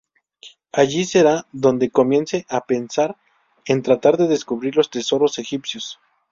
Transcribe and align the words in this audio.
Allí 0.71 1.05
será 1.05 1.45
donde 1.51 1.91
comience 1.91 2.47
a 2.49 2.65
pensar 2.65 3.17
en 3.65 3.83
tratar 3.83 4.17
de 4.17 4.27
descubrir 4.27 4.75
los 4.75 4.89
tesoros 4.89 5.37
egipcios. 5.37 5.99